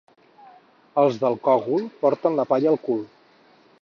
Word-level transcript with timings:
Els 1.01 1.19
del 1.25 1.37
Cogul 1.49 1.85
porten 2.07 2.41
la 2.43 2.47
palla 2.55 2.73
al 2.73 2.81
cul. 2.89 3.05